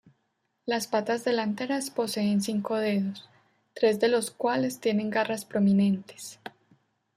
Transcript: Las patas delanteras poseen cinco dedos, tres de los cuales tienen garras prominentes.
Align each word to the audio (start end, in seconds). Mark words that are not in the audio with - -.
Las 0.65 0.87
patas 0.87 1.25
delanteras 1.25 1.91
poseen 1.91 2.41
cinco 2.41 2.75
dedos, 2.77 3.29
tres 3.75 3.99
de 3.99 4.07
los 4.07 4.31
cuales 4.31 4.79
tienen 4.79 5.11
garras 5.11 5.45
prominentes. 5.45 6.39